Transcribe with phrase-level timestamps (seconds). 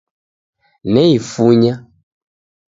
[0.91, 1.71] Neifunye